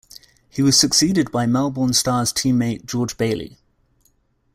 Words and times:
He 0.49 0.63
was 0.63 0.79
succeeded 0.79 1.31
by 1.31 1.45
Melbourne 1.45 1.93
Stars 1.93 2.33
teammate 2.33 2.85
George 2.85 3.19
Bailey. 3.19 3.59